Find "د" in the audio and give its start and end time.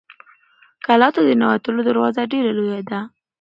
1.27-1.29